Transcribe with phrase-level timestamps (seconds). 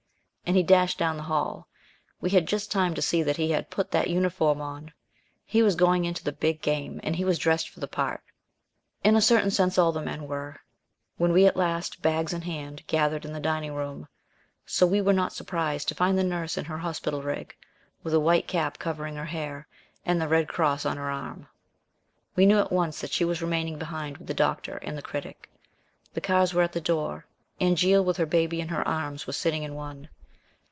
[0.51, 1.69] And he dashed down the hall.
[2.19, 4.91] We had just time to see that he had "put that uniform on."
[5.45, 8.21] He was going into the big game, and he was dressed for the part.
[9.01, 10.59] In a certain sense, all the men were,
[11.15, 14.09] when we at last, bags in hand, gathered in the dining room,
[14.65, 17.55] so we were not surprised to find the Nurse in her hospital rig,
[18.03, 19.69] with a white cap covering her hair,
[20.05, 21.47] and the red cross on her arm.
[22.35, 25.49] We knew at once that she was remaining behind with the Doctor and the Critic.
[26.13, 27.25] The cars were at the door.
[27.61, 30.09] Angéle, with her baby in her arms, was sitting in one.